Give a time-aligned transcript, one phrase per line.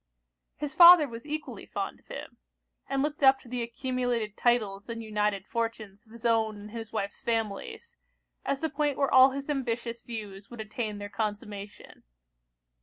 [0.57, 2.37] His father was equally fond of him;
[2.89, 6.91] and looked up to the accumulated titles and united fortunes of his own and his
[6.91, 7.97] wife's families,
[8.43, 12.01] as the point where all his ambitious views would attain their consummation.